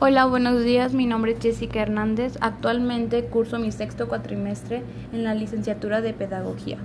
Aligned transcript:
Hola, 0.00 0.26
buenos 0.26 0.62
días. 0.62 0.94
Mi 0.94 1.06
nombre 1.06 1.32
es 1.32 1.40
Jessica 1.40 1.82
Hernández. 1.82 2.38
Actualmente 2.40 3.24
curso 3.24 3.58
mi 3.58 3.72
sexto 3.72 4.06
cuatrimestre 4.06 4.84
en 5.12 5.24
la 5.24 5.34
licenciatura 5.34 6.00
de 6.00 6.12
Pedagogía. 6.12 6.78